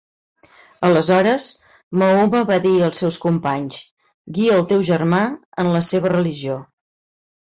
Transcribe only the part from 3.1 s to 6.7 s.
companys: "Guia al teu germà en la seva religió".